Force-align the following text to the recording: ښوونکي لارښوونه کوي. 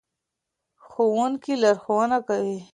ښوونکي 0.87 1.53
لارښوونه 1.61 2.17
کوي. 2.27 2.59